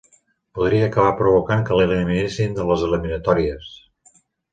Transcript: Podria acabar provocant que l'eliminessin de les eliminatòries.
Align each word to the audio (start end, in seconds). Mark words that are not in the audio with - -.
Podria 0.59 0.85
acabar 0.85 1.11
provocant 1.19 1.61
que 1.67 1.77
l'eliminessin 1.79 2.57
de 2.61 2.65
les 2.71 2.87
eliminatòries. 2.89 3.69